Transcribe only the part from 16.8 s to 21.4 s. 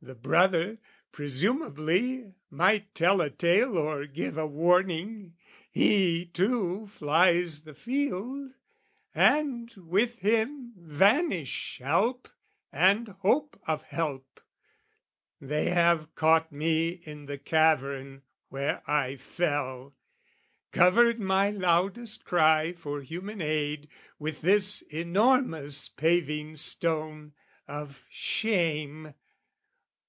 in the cavern where I fell, "Covered